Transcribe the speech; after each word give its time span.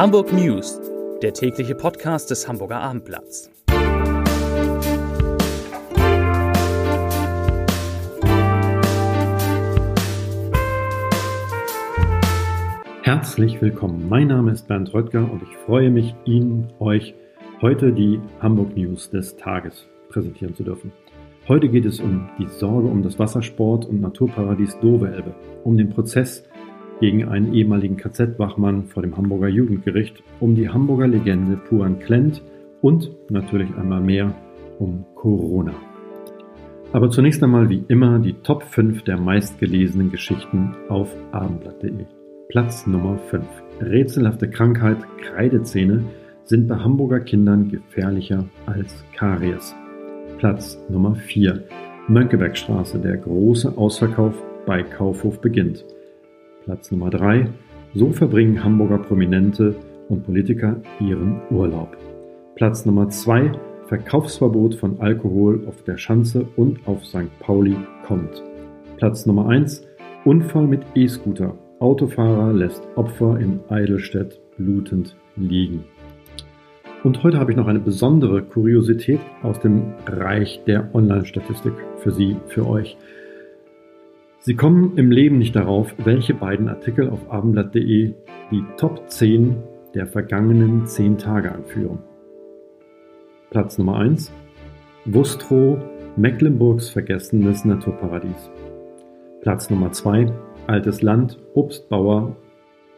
Hamburg 0.00 0.32
News, 0.32 0.80
der 1.20 1.34
tägliche 1.34 1.74
Podcast 1.74 2.30
des 2.30 2.48
Hamburger 2.48 2.80
Abendblatts. 2.80 3.50
Herzlich 13.02 13.60
willkommen. 13.60 14.08
Mein 14.08 14.28
Name 14.28 14.52
ist 14.52 14.68
Bernd 14.68 14.94
Röttger 14.94 15.30
und 15.30 15.42
ich 15.42 15.54
freue 15.66 15.90
mich, 15.90 16.14
Ihnen, 16.24 16.68
euch 16.78 17.14
heute 17.60 17.92
die 17.92 18.22
Hamburg 18.40 18.74
News 18.74 19.10
des 19.10 19.36
Tages 19.36 19.86
präsentieren 20.08 20.54
zu 20.54 20.62
dürfen. 20.62 20.92
Heute 21.46 21.68
geht 21.68 21.84
es 21.84 22.00
um 22.00 22.30
die 22.38 22.48
Sorge 22.48 22.88
um 22.88 23.02
das 23.02 23.18
Wassersport- 23.18 23.84
und 23.84 24.00
Naturparadies 24.00 24.78
Doveelbe, 24.80 25.34
um 25.62 25.76
den 25.76 25.90
Prozess 25.90 26.44
gegen 27.00 27.26
einen 27.28 27.54
ehemaligen 27.54 27.96
KZ-Wachmann 27.96 28.84
vor 28.84 29.02
dem 29.02 29.16
Hamburger 29.16 29.48
Jugendgericht, 29.48 30.22
um 30.38 30.54
die 30.54 30.68
Hamburger 30.68 31.08
Legende 31.08 31.56
Puan 31.56 31.98
Klent 31.98 32.42
und 32.82 33.10
natürlich 33.30 33.74
einmal 33.76 34.00
mehr 34.00 34.34
um 34.78 35.04
Corona. 35.14 35.74
Aber 36.92 37.10
zunächst 37.10 37.42
einmal 37.42 37.68
wie 37.68 37.84
immer 37.88 38.18
die 38.18 38.34
Top 38.42 38.64
5 38.64 39.02
der 39.02 39.16
meistgelesenen 39.16 40.10
Geschichten 40.10 40.76
auf 40.88 41.14
abendblatt.de. 41.32 42.04
Platz 42.48 42.86
Nummer 42.86 43.16
5. 43.16 43.44
Rätselhafte 43.80 44.50
Krankheit 44.50 44.98
Kreidezähne 45.22 46.04
sind 46.44 46.66
bei 46.66 46.76
Hamburger 46.76 47.20
Kindern 47.20 47.68
gefährlicher 47.68 48.44
als 48.66 49.04
Karies. 49.14 49.74
Platz 50.38 50.78
Nummer 50.88 51.14
4. 51.14 51.62
Mönckebergstraße, 52.08 52.98
der 52.98 53.18
große 53.18 53.78
Ausverkauf 53.78 54.34
bei 54.66 54.82
Kaufhof 54.82 55.40
beginnt. 55.40 55.84
Platz 56.64 56.90
Nummer 56.90 57.10
3. 57.10 57.48
So 57.94 58.12
verbringen 58.12 58.62
Hamburger 58.62 58.98
Prominente 58.98 59.74
und 60.08 60.24
Politiker 60.24 60.76
ihren 61.00 61.40
Urlaub. 61.50 61.96
Platz 62.54 62.84
Nummer 62.84 63.08
2. 63.08 63.52
Verkaufsverbot 63.86 64.74
von 64.74 65.00
Alkohol 65.00 65.64
auf 65.66 65.82
der 65.82 65.96
Schanze 65.96 66.46
und 66.56 66.86
auf 66.86 67.04
St. 67.04 67.30
Pauli 67.40 67.76
kommt. 68.06 68.42
Platz 68.98 69.26
Nummer 69.26 69.48
1. 69.48 69.86
Unfall 70.24 70.66
mit 70.66 70.82
E-Scooter. 70.94 71.56
Autofahrer 71.80 72.52
lässt 72.52 72.86
Opfer 72.94 73.40
in 73.40 73.60
Eidelstedt 73.68 74.38
blutend 74.56 75.16
liegen. 75.36 75.84
Und 77.02 77.22
heute 77.22 77.38
habe 77.38 77.50
ich 77.50 77.56
noch 77.56 77.66
eine 77.66 77.80
besondere 77.80 78.42
Kuriosität 78.42 79.20
aus 79.42 79.58
dem 79.60 79.94
Reich 80.06 80.62
der 80.66 80.94
Online-Statistik 80.94 81.72
für 82.02 82.12
Sie, 82.12 82.36
für 82.48 82.68
euch. 82.68 82.98
Sie 84.42 84.54
kommen 84.54 84.96
im 84.96 85.10
Leben 85.10 85.36
nicht 85.36 85.54
darauf, 85.54 85.94
welche 85.98 86.32
beiden 86.32 86.70
Artikel 86.70 87.10
auf 87.10 87.30
abendblatt.de 87.30 88.14
die 88.50 88.64
Top 88.78 89.10
10 89.10 89.56
der 89.94 90.06
vergangenen 90.06 90.86
10 90.86 91.18
Tage 91.18 91.52
anführen. 91.52 91.98
Platz 93.50 93.76
Nummer 93.76 93.98
1. 93.98 94.32
Wustrow, 95.04 95.76
Mecklenburgs 96.16 96.88
vergessenes 96.88 97.66
Naturparadies. 97.66 98.50
Platz 99.42 99.68
Nummer 99.68 99.92
2. 99.92 100.32
Altes 100.66 101.02
Land, 101.02 101.38
Obstbauer, 101.52 102.34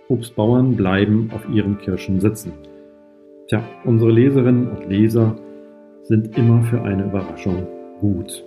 Obstbauern 0.06 0.76
bleiben 0.76 1.30
auf 1.34 1.48
ihren 1.52 1.76
Kirschen 1.78 2.20
sitzen. 2.20 2.52
Tja, 3.48 3.64
unsere 3.84 4.12
Leserinnen 4.12 4.68
und 4.68 4.88
Leser 4.88 5.34
sind 6.04 6.38
immer 6.38 6.62
für 6.62 6.82
eine 6.82 7.06
Überraschung 7.06 7.66
gut. 7.98 8.44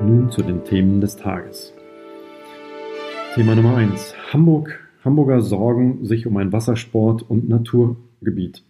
Nun 0.00 0.30
zu 0.30 0.40
den 0.40 0.64
Themen 0.64 1.02
des 1.02 1.16
Tages. 1.16 1.74
Thema 3.34 3.54
Nummer 3.54 3.76
1. 3.76 4.14
Hamburg. 4.30 4.78
Hamburger 5.02 5.40
sorgen 5.40 6.04
sich 6.04 6.26
um 6.26 6.36
ein 6.36 6.52
Wassersport- 6.52 7.22
und 7.22 7.48
Naturgebiet. 7.48 8.62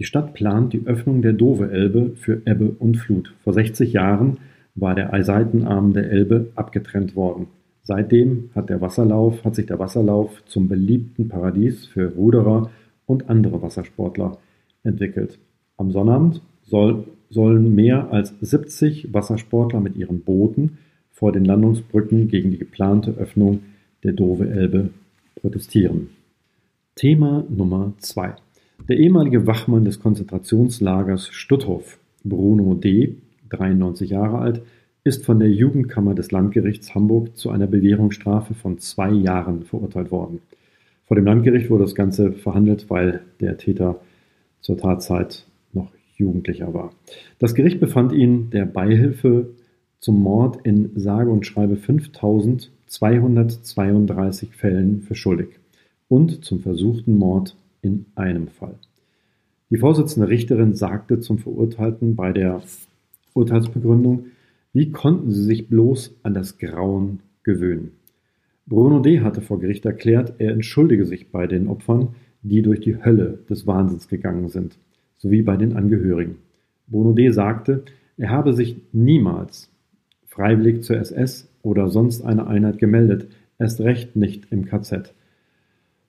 Die 0.00 0.04
Stadt 0.04 0.34
plant 0.34 0.72
die 0.72 0.84
Öffnung 0.84 1.22
der 1.22 1.32
Dove-Elbe 1.32 2.16
für 2.16 2.42
Ebbe 2.44 2.74
und 2.80 2.96
Flut. 2.96 3.32
Vor 3.44 3.52
60 3.52 3.92
Jahren 3.92 4.38
war 4.74 4.96
der 4.96 5.22
Seitenarm 5.22 5.92
der 5.92 6.10
Elbe 6.10 6.50
abgetrennt 6.56 7.14
worden. 7.14 7.46
Seitdem 7.84 8.50
hat, 8.56 8.68
der 8.68 8.80
Wasserlauf, 8.80 9.44
hat 9.44 9.54
sich 9.54 9.66
der 9.66 9.78
Wasserlauf 9.78 10.42
zum 10.46 10.66
beliebten 10.66 11.28
Paradies 11.28 11.86
für 11.86 12.14
Ruderer 12.14 12.70
und 13.06 13.30
andere 13.30 13.62
Wassersportler 13.62 14.38
entwickelt. 14.82 15.38
Am 15.76 15.92
Sonnabend 15.92 16.42
soll, 16.64 17.04
sollen 17.30 17.72
mehr 17.76 18.12
als 18.12 18.34
70 18.40 19.14
Wassersportler 19.14 19.78
mit 19.78 19.94
ihren 19.94 20.22
Booten 20.22 20.78
vor 21.12 21.30
den 21.30 21.44
Landungsbrücken 21.44 22.26
gegen 22.26 22.50
die 22.50 22.58
geplante 22.58 23.12
Öffnung 23.12 23.60
der 24.04 24.12
Dove 24.12 24.48
Elbe 24.48 24.90
protestieren. 25.40 26.10
Thema 26.94 27.44
Nummer 27.48 27.92
2. 27.98 28.34
Der 28.88 28.98
ehemalige 28.98 29.46
Wachmann 29.46 29.84
des 29.84 29.98
Konzentrationslagers 29.98 31.28
Stutthof, 31.28 31.98
Bruno 32.22 32.74
D., 32.74 33.16
93 33.50 34.10
Jahre 34.10 34.38
alt, 34.38 34.62
ist 35.04 35.24
von 35.24 35.38
der 35.38 35.50
Jugendkammer 35.50 36.14
des 36.14 36.30
Landgerichts 36.30 36.94
Hamburg 36.94 37.36
zu 37.36 37.50
einer 37.50 37.66
Bewährungsstrafe 37.66 38.54
von 38.54 38.78
zwei 38.78 39.10
Jahren 39.10 39.64
verurteilt 39.64 40.10
worden. 40.10 40.40
Vor 41.06 41.16
dem 41.16 41.26
Landgericht 41.26 41.68
wurde 41.68 41.84
das 41.84 41.94
Ganze 41.94 42.32
verhandelt, 42.32 42.88
weil 42.88 43.20
der 43.40 43.58
Täter 43.58 44.00
zur 44.60 44.78
Tatzeit 44.78 45.44
noch 45.72 45.90
Jugendlicher 46.16 46.72
war. 46.72 46.92
Das 47.38 47.54
Gericht 47.54 47.80
befand 47.80 48.12
ihn 48.12 48.50
der 48.50 48.64
Beihilfe 48.64 49.48
zum 50.04 50.20
Mord 50.20 50.58
in 50.66 50.90
sage 50.96 51.30
und 51.30 51.46
schreibe 51.46 51.76
5000 51.76 52.70
232 52.88 54.54
Fällen 54.54 55.00
für 55.00 55.14
schuldig 55.14 55.48
und 56.08 56.44
zum 56.44 56.60
versuchten 56.60 57.16
Mord 57.16 57.56
in 57.80 58.04
einem 58.14 58.48
Fall. 58.48 58.74
Die 59.70 59.78
Vorsitzende 59.78 60.28
Richterin 60.28 60.74
sagte 60.74 61.20
zum 61.20 61.38
Verurteilten 61.38 62.16
bei 62.16 62.32
der 62.32 62.60
Urteilsbegründung, 63.32 64.26
wie 64.74 64.92
konnten 64.92 65.30
Sie 65.30 65.42
sich 65.42 65.68
bloß 65.68 66.14
an 66.22 66.34
das 66.34 66.58
Grauen 66.58 67.20
gewöhnen? 67.42 67.92
Bruno 68.66 69.00
D. 69.00 69.20
hatte 69.20 69.40
vor 69.40 69.58
Gericht 69.58 69.86
erklärt, 69.86 70.34
er 70.36 70.52
entschuldige 70.52 71.06
sich 71.06 71.28
bei 71.28 71.46
den 71.46 71.66
Opfern, 71.66 72.08
die 72.42 72.60
durch 72.60 72.80
die 72.80 73.02
Hölle 73.02 73.38
des 73.48 73.66
Wahnsinns 73.66 74.08
gegangen 74.08 74.50
sind, 74.50 74.76
sowie 75.16 75.40
bei 75.40 75.56
den 75.56 75.74
Angehörigen. 75.74 76.36
Bruno 76.88 77.14
D. 77.14 77.30
sagte, 77.30 77.84
er 78.18 78.28
habe 78.28 78.52
sich 78.52 78.76
niemals 78.92 79.70
freiwillig 80.34 80.82
zur 80.82 80.96
SS 80.96 81.48
oder 81.62 81.88
sonst 81.88 82.22
einer 82.22 82.46
Einheit 82.46 82.78
gemeldet, 82.78 83.28
erst 83.58 83.80
recht 83.80 84.16
nicht 84.16 84.50
im 84.50 84.64
KZ. 84.64 85.14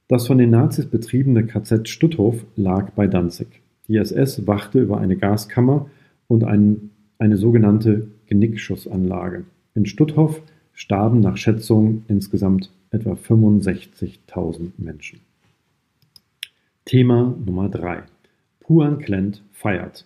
Das 0.07 0.27
von 0.27 0.37
den 0.37 0.49
Nazis 0.49 0.87
betriebene 0.87 1.45
KZ 1.45 1.87
Stutthof 1.87 2.45
lag 2.55 2.91
bei 2.91 3.07
Danzig. 3.07 3.47
Die 3.87 3.97
SS 3.97 4.47
wachte 4.47 4.79
über 4.79 4.99
eine 4.99 5.15
Gaskammer 5.15 5.89
und 6.27 6.43
ein, 6.43 6.89
eine 7.19 7.37
sogenannte 7.37 8.07
Genickschussanlage. 8.27 9.45
In 9.75 9.85
Stutthof 9.85 10.41
starben 10.73 11.19
nach 11.19 11.37
Schätzungen 11.37 12.03
insgesamt 12.07 12.71
etwa 12.89 13.13
65.000 13.13 14.71
Menschen. 14.77 15.19
Thema 16.85 17.35
Nummer 17.45 17.69
3. 17.69 18.03
Puan 18.59 18.99
Klent 18.99 19.43
feiert. 19.51 20.05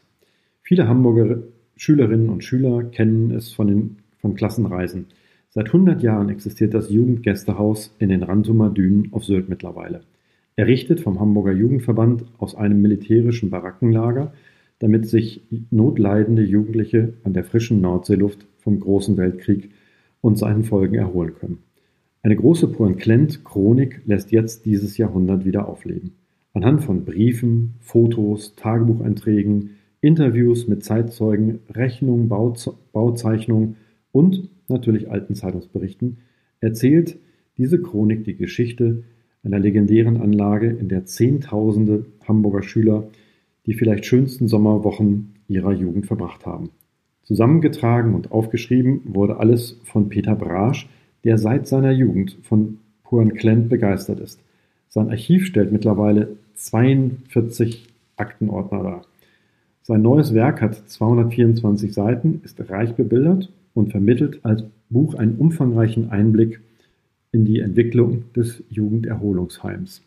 Viele 0.62 0.88
Hamburger 0.88 1.40
Schülerinnen 1.80 2.30
und 2.30 2.44
Schüler 2.44 2.84
kennen 2.84 3.32
es 3.32 3.54
von, 3.54 3.68
den, 3.68 3.98
von 4.20 4.36
Klassenreisen. 4.36 5.08
Seit 5.50 5.68
100 5.68 6.04
Jahren 6.04 6.30
existiert 6.30 6.74
das 6.74 6.92
Jugendgästehaus 6.92 7.96
in 7.98 8.10
den 8.10 8.24
Rantumer 8.24 8.70
Dünen 8.70 9.12
auf 9.12 9.26
Sylt 9.26 9.50
mittlerweile. 9.50 10.02
Errichtet 10.56 11.00
vom 11.00 11.20
Hamburger 11.20 11.54
Jugendverband 11.54 12.26
aus 12.38 12.54
einem 12.54 12.82
militärischen 12.82 13.50
Barackenlager, 13.50 14.34
damit 14.80 15.08
sich 15.08 15.42
notleidende 15.72 16.44
Jugendliche 16.44 17.14
an 17.24 17.34
der 17.34 17.44
frischen 17.44 17.82
Nordseeluft 17.82 18.46
vom 18.60 18.80
Großen 18.80 19.18
Weltkrieg 19.18 19.72
und 20.22 20.38
seinen 20.38 20.64
Folgen 20.64 20.96
erholen 20.96 21.34
können. 21.34 21.60
Eine 22.22 22.36
große 22.36 22.68
Pointlent-Chronik 22.68 24.02
lässt 24.06 24.32
jetzt 24.32 24.66
dieses 24.66 24.98
Jahrhundert 24.98 25.46
wieder 25.46 25.68
aufleben. 25.68 26.12
Anhand 26.54 26.84
von 26.84 27.06
Briefen, 27.06 27.76
Fotos, 27.80 28.56
Tagebucheinträgen, 28.56 29.72
Interviews 30.02 30.68
mit 30.68 30.84
Zeitzeugen, 30.84 31.60
Rechnungen, 31.70 32.28
Bauzeichnungen 32.28 33.78
und 34.12 34.50
natürlich 34.68 35.10
alten 35.10 35.36
Zeitungsberichten, 35.36 36.18
erzählt 36.60 37.18
diese 37.58 37.82
Chronik 37.82 38.24
die 38.24 38.36
Geschichte 38.36 39.04
einer 39.44 39.60
legendären 39.60 40.18
Anlage, 40.18 40.70
in 40.70 40.90
der 40.90 41.06
Zehntausende 41.06 42.06
Hamburger 42.28 42.64
Schüler 42.64 43.10
die 43.70 43.76
vielleicht 43.76 44.06
schönsten 44.06 44.48
Sommerwochen 44.48 45.36
ihrer 45.48 45.74
Jugend 45.74 46.08
verbracht 46.08 46.48
haben. 46.48 46.72
Zusammengetragen 47.22 48.16
und 48.16 48.32
aufgeschrieben 48.32 49.02
wurde 49.06 49.38
alles 49.38 49.80
von 49.84 50.10
Peter 50.10 50.36
Brasch, 50.36 50.90
der 51.24 51.38
seit 51.38 51.68
seiner 51.68 51.92
Jugend 51.92 52.36
von 52.42 52.80
Klent 53.36 53.70
begeistert 53.70 54.22
ist. 54.22 54.40
Sein 54.88 55.10
Archiv 55.10 55.46
stellt 55.46 55.72
mittlerweile 55.72 56.38
42 56.56 57.88
Aktenordner 58.16 58.82
dar. 58.82 59.02
Sein 59.90 60.04
neues 60.04 60.36
Werk 60.36 60.62
hat 60.62 60.76
224 60.88 61.96
Seiten, 61.96 62.42
ist 62.44 62.62
reich 62.70 62.94
bebildert 62.94 63.52
und 63.74 63.90
vermittelt 63.90 64.40
als 64.46 64.64
Buch 64.92 65.16
einen 65.16 65.38
umfangreichen 65.38 66.12
Einblick 66.12 66.62
in 67.32 67.44
die 67.44 67.58
Entwicklung 67.58 68.26
des 68.36 68.64
Jugenderholungsheims. 68.70 70.04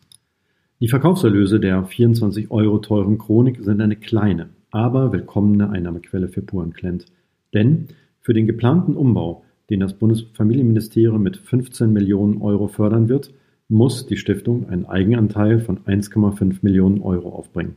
Die 0.79 0.87
Verkaufserlöse 0.87 1.59
der 1.59 1.83
24 1.85 2.53
Euro 2.53 2.79
teuren 2.79 3.19
Chronik 3.19 3.59
sind 3.61 3.81
eine 3.81 3.97
kleine, 3.97 4.51
aber 4.71 5.13
willkommene 5.13 5.71
Einnahmequelle 5.71 6.29
für 6.29 6.43
Purenklent. 6.43 7.07
Denn 7.53 7.89
für 8.21 8.35
den 8.35 8.47
geplanten 8.47 8.95
Umbau, 8.95 9.43
den 9.69 9.81
das 9.81 9.95
Bundesfamilienministerium 9.95 11.21
mit 11.21 11.37
15 11.39 11.93
Millionen 11.93 12.41
Euro 12.41 12.69
fördern 12.69 13.09
wird, 13.09 13.35
muss 13.69 14.07
die 14.07 14.17
Stiftung 14.17 14.69
einen 14.69 14.87
Eigenanteil 14.87 15.59
von 15.59 15.81
1,5 15.81 16.59
Millionen 16.63 17.03
Euro 17.03 17.31
aufbringen. 17.31 17.75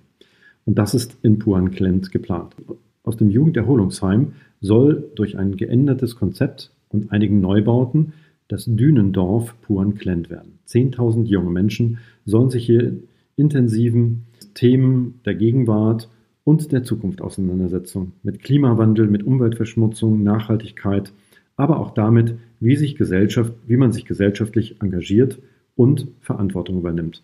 Und 0.65 0.77
das 0.77 0.93
ist 0.93 1.17
in 1.21 1.39
Purenklent 1.39 2.11
geplant. 2.11 2.55
Aus 3.03 3.17
dem 3.17 3.29
Jugenderholungsheim 3.29 4.33
soll 4.61 5.11
durch 5.15 5.37
ein 5.37 5.57
geändertes 5.57 6.15
Konzept 6.15 6.71
und 6.89 7.11
einigen 7.11 7.39
Neubauten 7.39 8.13
das 8.47 8.65
Dünendorf 8.65 9.55
Purenklent 9.61 10.29
werden. 10.29 10.59
10.000 10.67 11.25
junge 11.25 11.51
Menschen 11.51 11.99
sollen 12.25 12.49
sich 12.49 12.65
hier 12.65 12.93
intensiven 13.35 14.25
Themen 14.53 15.19
der 15.25 15.35
Gegenwart 15.35 16.09
und 16.43 16.71
der 16.71 16.83
Zukunft 16.83 17.21
auseinandersetzen. 17.21 18.13
Mit 18.23 18.41
Klimawandel, 18.41 19.07
mit 19.07 19.23
Umweltverschmutzung, 19.23 20.23
Nachhaltigkeit, 20.23 21.11
aber 21.55 21.79
auch 21.79 21.91
damit, 21.91 22.35
wie, 22.59 22.75
sich 22.75 22.95
Gesellschaft, 22.95 23.53
wie 23.67 23.77
man 23.77 23.91
sich 23.91 24.05
gesellschaftlich 24.05 24.81
engagiert 24.81 25.39
und 25.75 26.07
Verantwortung 26.21 26.77
übernimmt. 26.77 27.23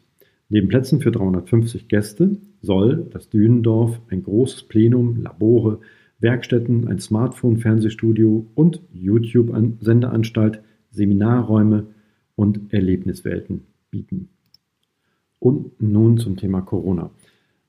Neben 0.54 0.68
Plätzen 0.68 1.00
für 1.00 1.12
350 1.12 1.88
Gäste 1.88 2.36
soll 2.62 3.08
das 3.10 3.30
Dünendorf 3.30 4.02
ein 4.10 4.22
großes 4.22 4.64
Plenum, 4.64 5.22
Labore, 5.22 5.80
Werkstätten, 6.20 6.90
ein 6.90 7.00
Smartphone-Fernsehstudio 7.00 8.48
und 8.54 8.82
YouTube-Sendeanstalt, 8.92 10.62
Seminarräume 10.90 11.88
und 12.36 12.74
Erlebniswelten 12.74 13.62
bieten. 13.92 14.28
Und 15.40 15.82
nun 15.82 16.18
zum 16.18 16.36
Thema 16.36 16.60
Corona. 16.60 17.12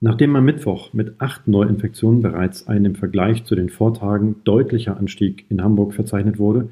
Nachdem 0.01 0.35
am 0.35 0.43
Mittwoch 0.43 0.91
mit 0.91 1.21
acht 1.21 1.47
Neuinfektionen 1.47 2.21
bereits 2.21 2.67
ein 2.67 2.83
im 2.83 2.95
Vergleich 2.95 3.45
zu 3.45 3.55
den 3.55 3.69
Vortagen 3.69 4.41
deutlicher 4.43 4.97
Anstieg 4.97 5.45
in 5.47 5.63
Hamburg 5.63 5.93
verzeichnet 5.93 6.37
wurde, 6.37 6.69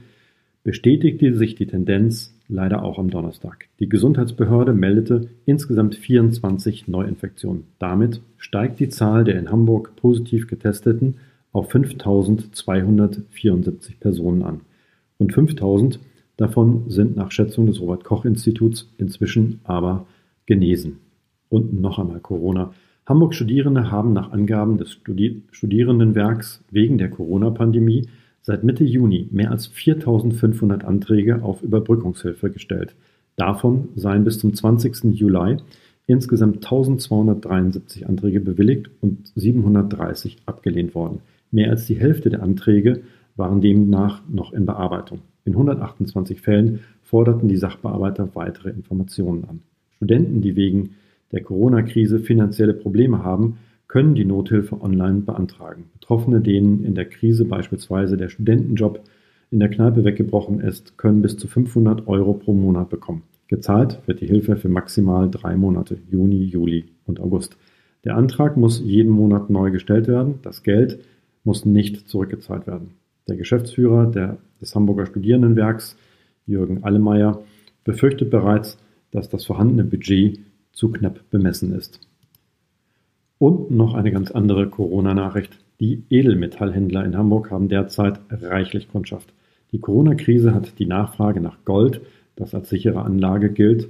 bestätigte 0.66 1.34
sich 1.36 1.56
die 1.56 1.68
Tendenz 1.68 2.38
leider 2.52 2.84
auch 2.84 3.00
am 3.00 3.10
Donnerstag. 3.10 3.68
Die 3.80 3.90
Gesundheitsbehörde 3.90 4.74
meldete 4.74 5.30
insgesamt 5.46 5.96
24 5.96 6.88
Neuinfektionen. 6.88 7.64
Damit 7.80 8.22
steigt 8.38 8.80
die 8.80 8.90
Zahl 8.90 9.24
der 9.24 9.40
in 9.40 9.50
Hamburg 9.50 9.96
positiv 9.96 10.46
getesteten 10.48 11.16
auf 11.54 11.74
5.274 11.74 14.00
Personen 14.00 14.44
an. 14.44 14.60
Und 15.18 15.34
5.000 15.34 15.98
davon 16.38 16.90
sind 16.90 17.16
nach 17.16 17.32
Schätzung 17.32 17.66
des 17.66 17.82
Robert 17.82 18.04
Koch 18.04 18.26
Instituts 18.26 18.94
inzwischen 18.98 19.62
aber 19.64 20.06
genesen. 20.46 21.00
Und 21.50 21.80
noch 21.80 21.98
einmal 22.00 22.20
Corona. 22.20 22.74
Hamburg 23.06 23.34
Studierende 23.34 23.92
haben 23.92 24.14
nach 24.14 24.32
Angaben 24.32 24.78
des 24.78 24.92
Studi 24.92 25.44
Studierendenwerks 25.52 26.64
wegen 26.70 26.98
der 26.98 27.10
Corona-Pandemie 27.10 28.08
seit 28.42 28.64
Mitte 28.64 28.84
Juni 28.84 29.28
mehr 29.32 29.52
als 29.52 29.72
4.500 29.72 30.84
Anträge 30.84 31.44
auf 31.44 31.62
Überbrückungshilfe 31.62 32.50
gestellt. 32.50 32.96
Davon 33.36 33.90
seien 33.96 34.24
bis 34.24 34.40
zum 34.40 34.54
20. 34.54 35.14
Juli 35.14 35.58
insgesamt 36.08 36.66
1.273 36.66 38.06
Anträge 38.06 38.42
bewilligt 38.42 38.90
und 39.02 39.32
730 39.36 40.38
abgelehnt 40.46 40.96
worden. 40.96 41.20
Mehr 41.52 41.70
als 41.70 41.86
die 41.86 41.96
Hälfte 41.96 42.30
der 42.30 42.44
Anträge 42.44 43.02
waren 43.36 43.62
demnach 43.62 44.22
noch 44.30 44.54
in 44.54 44.66
Bearbeitung. 44.66 45.20
In 45.46 45.54
128 45.54 46.42
Fällen 46.42 46.82
forderten 47.04 47.48
die 47.48 47.58
Sachbearbeiter 47.58 48.30
weitere 48.36 48.70
Informationen 48.70 49.46
an. 49.46 49.62
Studenten, 49.96 50.42
die 50.42 50.56
wegen 50.56 50.92
der 51.32 51.42
Corona-Krise 51.42 52.20
finanzielle 52.20 52.74
Probleme 52.74 53.24
haben, 53.24 53.58
können 53.92 54.16
die 54.16 54.24
Nothilfe 54.24 54.82
online 54.82 55.20
beantragen. 55.20 55.90
Betroffene, 55.92 56.40
denen 56.40 56.86
in 56.86 56.96
der 56.96 57.10
Krise 57.10 57.44
beispielsweise 57.44 58.16
der 58.16 58.30
Studentenjob 58.30 59.02
in 59.52 59.60
der 59.60 59.68
Kneipe 59.68 60.06
weggebrochen 60.06 60.62
ist, 60.62 60.98
können 60.98 61.22
bis 61.22 61.36
zu 61.36 61.50
500 61.50 62.08
Euro 62.08 62.34
pro 62.34 62.54
Monat 62.54 62.90
bekommen. 62.90 63.24
Gezahlt 63.50 64.00
wird 64.06 64.22
die 64.22 64.28
Hilfe 64.28 64.56
für 64.56 64.70
maximal 64.70 65.30
drei 65.30 65.58
Monate, 65.58 65.98
Juni, 66.10 66.42
Juli 66.46 66.86
und 67.06 67.20
August. 67.20 67.58
Der 68.06 68.16
Antrag 68.16 68.56
muss 68.56 68.80
jeden 68.80 69.12
Monat 69.12 69.50
neu 69.50 69.72
gestellt 69.72 70.08
werden. 70.08 70.36
Das 70.42 70.64
Geld 70.64 71.00
muss 71.44 71.66
nicht 71.66 72.08
zurückgezahlt 72.08 72.68
werden. 72.68 72.92
Der 73.28 73.36
Geschäftsführer 73.36 74.06
der, 74.06 74.38
des 74.62 74.74
Hamburger 74.74 75.06
Studierendenwerks, 75.06 75.98
Jürgen 76.46 76.86
Allemeyer, 76.86 77.42
befürchtet 77.84 78.30
bereits, 78.30 78.78
dass 79.12 79.28
das 79.28 79.44
vorhandene 79.44 79.84
Budget 79.84 80.40
zu 80.72 80.94
knapp 80.94 81.30
bemessen 81.30 81.74
ist. 81.74 82.00
Und 83.42 83.72
noch 83.72 83.96
eine 83.96 84.12
ganz 84.12 84.30
andere 84.30 84.70
Corona-Nachricht. 84.70 85.58
Die 85.80 86.04
Edelmetallhändler 86.12 87.04
in 87.04 87.18
Hamburg 87.18 87.50
haben 87.50 87.70
derzeit 87.70 88.20
reichlich 88.30 88.88
Kundschaft. 88.88 89.34
Die 89.72 89.80
Corona-Krise 89.80 90.54
hat 90.54 90.78
die 90.78 90.86
Nachfrage 90.86 91.42
nach 91.42 91.66
Gold, 91.66 92.02
das 92.36 92.54
als 92.54 92.70
sichere 92.70 93.02
Anlage 93.02 93.50
gilt, 93.50 93.88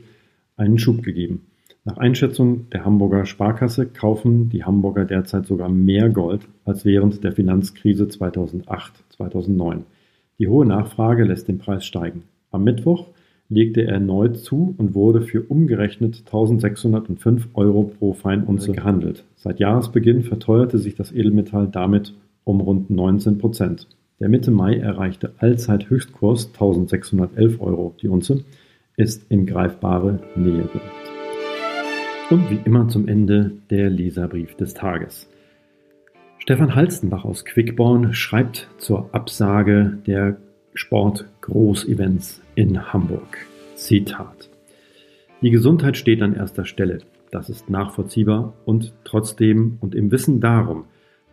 einen 0.55 0.79
Schub 0.79 1.03
gegeben. 1.03 1.47
Nach 1.83 1.97
Einschätzung 1.97 2.69
der 2.69 2.85
Hamburger 2.85 3.25
Sparkasse 3.25 3.87
kaufen 3.87 4.47
die 4.47 4.63
Hamburger 4.63 5.03
derzeit 5.03 5.47
sogar 5.47 5.67
mehr 5.67 6.07
Gold 6.07 6.47
als 6.63 6.85
während 6.85 7.21
der 7.25 7.33
Finanzkrise 7.33 8.05
2008-2009. 8.05 9.81
Die 10.39 10.47
hohe 10.47 10.65
Nachfrage 10.65 11.25
lässt 11.25 11.49
den 11.49 11.57
Preis 11.57 11.85
steigen. 11.85 12.23
Am 12.51 12.63
Mittwoch 12.63 13.09
legte 13.51 13.81
er 13.81 13.95
erneut 13.95 14.37
zu 14.37 14.73
und 14.77 14.95
wurde 14.95 15.21
für 15.21 15.43
umgerechnet 15.43 16.23
1605 16.25 17.49
Euro 17.53 17.83
pro 17.83 18.13
Feinunze 18.13 18.71
gehandelt. 18.71 19.25
Seit 19.35 19.59
Jahresbeginn 19.59 20.23
verteuerte 20.23 20.79
sich 20.79 20.95
das 20.95 21.11
Edelmetall 21.11 21.67
damit 21.67 22.13
um 22.45 22.61
rund 22.61 22.89
19 22.89 23.37
Prozent. 23.37 23.87
Der 24.21 24.29
Mitte 24.29 24.51
Mai 24.51 24.77
erreichte 24.77 25.33
Allzeithöchstkurs 25.37 26.47
1611 26.53 27.59
Euro 27.59 27.93
die 28.01 28.07
Unze, 28.07 28.45
ist 28.95 29.29
in 29.29 29.45
greifbare 29.45 30.19
Nähe 30.35 30.63
gerückt. 30.63 31.11
Und 32.29 32.49
wie 32.49 32.59
immer 32.63 32.87
zum 32.87 33.07
Ende 33.09 33.51
der 33.69 33.89
Leserbrief 33.89 34.55
des 34.55 34.73
Tages. 34.73 35.29
Stefan 36.37 36.73
Halstenbach 36.73 37.25
aus 37.25 37.43
Quickborn 37.43 38.13
schreibt 38.13 38.69
zur 38.77 39.13
Absage 39.13 39.97
der 40.07 40.37
Sport-Großevents 40.73 42.41
in 42.61 42.93
Hamburg. 42.93 43.47
Zitat. 43.73 44.51
Die 45.41 45.49
Gesundheit 45.49 45.97
steht 45.97 46.21
an 46.21 46.35
erster 46.35 46.63
Stelle. 46.63 46.99
Das 47.31 47.49
ist 47.49 47.71
nachvollziehbar 47.71 48.53
und 48.65 48.93
trotzdem 49.03 49.79
und 49.81 49.95
im 49.95 50.11
Wissen 50.11 50.39
darum, 50.39 50.83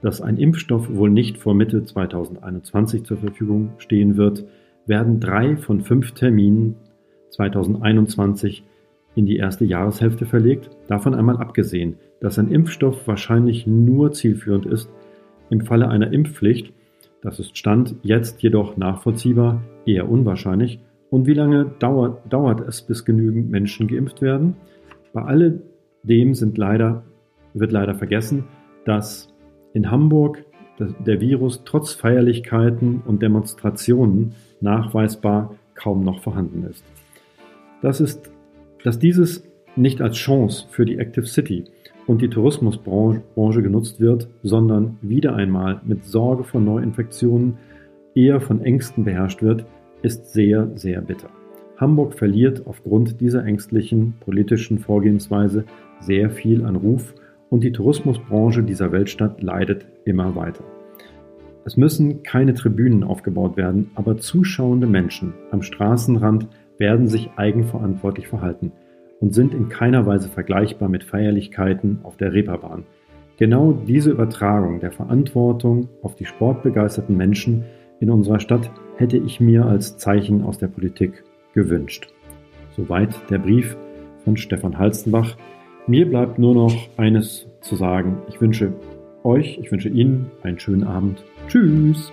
dass 0.01 0.23
ein 0.23 0.39
Impfstoff 0.39 0.89
wohl 0.91 1.11
nicht 1.11 1.37
vor 1.37 1.53
Mitte 1.53 1.85
2021 1.85 3.05
zur 3.05 3.19
Verfügung 3.19 3.73
stehen 3.77 4.17
wird, 4.17 4.45
werden 4.87 5.21
drei 5.21 5.59
von 5.59 5.83
fünf 5.83 6.13
Terminen 6.13 6.77
2021 7.33 8.65
in 9.15 9.27
die 9.27 9.37
erste 9.37 9.67
Jahreshälfte 9.67 10.25
verlegt, 10.25 10.71
davon 10.87 11.15
einmal 11.15 11.37
abgesehen, 11.37 11.97
dass 12.21 12.39
ein 12.39 12.51
Impfstoff 12.51 13.07
wahrscheinlich 13.07 13.67
nur 13.67 14.13
zielführend 14.13 14.65
ist 14.65 14.89
im 15.51 15.61
Falle 15.61 15.89
einer 15.89 16.11
Impfpflicht 16.11 16.73
das 17.21 17.41
ist 17.41 17.59
Stand 17.59 17.97
jetzt 18.03 18.43
jedoch 18.43 18.77
nachvollziehbar 18.77 19.63
eher 19.87 20.09
unwahrscheinlich. 20.09 20.79
Und 21.11 21.27
wie 21.27 21.35
lange 21.35 21.67
dauert, 21.79 22.21
dauert 22.31 22.61
es, 22.61 22.83
bis 22.83 23.05
genügend 23.05 23.51
Menschen 23.51 23.89
geimpft 23.89 24.21
werden? 24.21 24.57
Bei 25.13 25.23
alledem 25.23 26.35
sind 26.35 26.59
leider, 26.59 27.03
wird 27.55 27.73
leider 27.73 27.95
vergessen, 27.95 28.45
dass 28.85 29.33
in 29.73 29.91
Hamburg 29.91 30.45
der 30.79 31.21
Virus 31.21 31.63
trotz 31.65 31.93
Feierlichkeiten 31.93 33.03
und 33.05 33.23
Demonstrationen 33.23 34.35
nachweisbar 34.61 35.55
kaum 35.75 36.05
noch 36.05 36.21
vorhanden 36.21 36.65
ist. 36.65 36.85
Das 37.83 38.01
ist, 38.01 38.31
dass 38.85 38.99
dieses 38.99 39.45
nicht 39.77 40.01
als 40.01 40.17
Chance 40.17 40.67
für 40.71 40.85
die 40.85 40.99
Active 40.99 41.27
City 41.27 41.65
und 42.07 42.23
die 42.23 42.29
Tourismusbranche 42.29 43.63
genutzt 43.63 44.01
wird, 44.01 44.29
sondern 44.43 44.99
wieder 45.03 45.35
einmal 45.35 45.81
mit 45.85 46.05
Sorge 46.05 46.45
vor 46.45 46.61
Neuinfektionen 46.61 47.59
eher 48.15 48.41
von 48.41 48.63
Ängsten 48.63 49.05
beherrscht 49.05 49.43
wird, 49.43 49.65
ist 50.03 50.33
sehr, 50.33 50.71
sehr 50.75 51.01
bitter. 51.01 51.29
Hamburg 51.77 52.15
verliert 52.15 52.67
aufgrund 52.67 53.21
dieser 53.21 53.45
ängstlichen 53.45 54.15
politischen 54.21 54.79
Vorgehensweise 54.79 55.65
sehr 56.01 56.31
viel 56.31 56.65
an 56.65 56.77
Ruf 56.77 57.15
und 57.51 57.65
die 57.65 57.73
Tourismusbranche 57.73 58.63
dieser 58.63 58.93
Weltstadt 58.93 59.43
leidet 59.43 59.87
immer 60.05 60.35
weiter. 60.35 60.65
Es 61.65 61.77
müssen 61.77 62.23
keine 62.23 62.55
Tribünen 62.55 63.05
aufgebaut 63.05 63.57
werden, 63.57 63.91
aber 63.95 64.17
zuschauende 64.17 64.87
Menschen 64.87 65.35
am 65.51 65.63
Straßenrand 65.63 66.49
werden 66.79 67.09
sich 67.09 67.31
eigenverantwortlich 67.37 68.29
verhalten 68.29 68.73
und 69.21 69.35
sind 69.35 69.53
in 69.55 69.69
keiner 69.69 70.07
Weise 70.07 70.29
vergleichbar 70.29 70.89
mit 70.89 71.05
Feierlichkeiten 71.05 72.01
auf 72.05 72.17
der 72.17 72.33
Reeperbahn. 72.33 72.85
Genau 73.37 73.73
diese 73.73 74.11
Übertragung 74.11 74.81
der 74.81 74.91
Verantwortung 74.91 75.89
auf 76.03 76.17
die 76.17 76.25
sportbegeisterten 76.25 77.17
Menschen 77.17 77.65
in 78.01 78.11
unserer 78.11 78.41
Stadt 78.41 78.71
hätte 78.97 79.17
ich 79.17 79.41
mir 79.41 79.67
als 79.67 79.97
Zeichen 79.97 80.43
aus 80.43 80.59
der 80.59 80.69
Politik 80.69 81.25
gewünscht. 81.55 82.09
Soweit 82.77 83.15
der 83.31 83.39
Brief 83.39 83.77
von 84.25 84.37
Stefan 84.37 84.79
Halstenbach, 84.79 85.37
Mir 85.89 86.07
bleibt 86.07 86.39
nur 86.39 86.55
noch 86.55 86.75
eines 86.99 87.47
zu 87.63 87.75
sagen. 87.75 88.19
Ich 88.29 88.43
wünsche 88.43 88.75
euch, 89.25 89.59
ich 89.59 89.73
wünsche 89.73 89.89
Ihnen 89.89 90.31
einen 90.43 90.59
schönen 90.59 90.85
Abend. 90.85 91.25
Tschüss. 91.49 92.13